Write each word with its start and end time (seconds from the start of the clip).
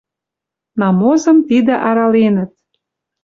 Намозым 0.79 1.37
тидӹ 1.47 1.75
араленӹт. 1.89 2.51